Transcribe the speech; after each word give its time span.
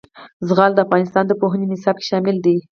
زغال 0.47 0.71
د 0.73 0.79
افغانستان 0.85 1.23
د 1.27 1.31
پوهنې 1.41 1.65
نصاب 1.73 1.95
کې 1.99 2.05
شامل 2.11 2.35
دي. 2.45 2.57